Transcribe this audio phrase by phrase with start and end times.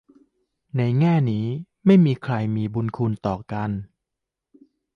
[0.77, 1.45] ในแง่นี้
[1.85, 3.69] ไม่มีใครมี "บุญคุณ" ต่อกัน